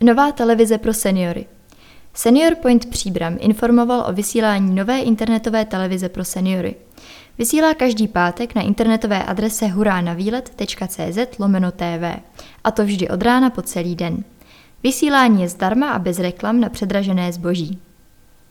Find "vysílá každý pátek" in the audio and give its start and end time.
7.38-8.54